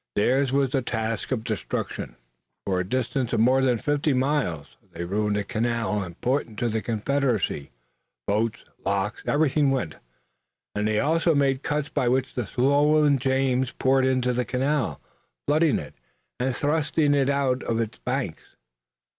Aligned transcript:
Theirs 0.15 0.51
was 0.51 0.73
a 0.73 0.81
task 0.81 1.31
of 1.31 1.43
destruction. 1.43 2.15
For 2.65 2.79
a 2.79 2.83
distance 2.83 3.33
of 3.33 3.39
more 3.39 3.61
than 3.61 3.77
fifty 3.77 4.13
miles 4.13 4.75
they 4.93 5.05
ruined 5.05 5.37
a 5.37 5.43
canal 5.43 6.01
important 6.01 6.57
to 6.57 6.69
the 6.69 6.81
Confederacy. 6.81 7.69
Boats, 8.25 8.65
locks, 8.83 9.21
everything 9.27 9.69
went, 9.69 9.97
and 10.73 10.87
they 10.87 10.99
also 10.99 11.35
made 11.35 11.61
cuts 11.61 11.89
by 11.89 12.07
which 12.09 12.33
the 12.33 12.47
swollen 12.47 13.19
James 13.19 13.73
poured 13.73 14.07
into 14.07 14.33
the 14.33 14.43
canal, 14.43 14.99
flooding 15.47 15.77
it 15.77 15.93
and 16.39 16.55
thrusting 16.55 17.13
it 17.13 17.29
out 17.29 17.61
of 17.61 17.79
its 17.79 17.99
banks. 17.99 18.55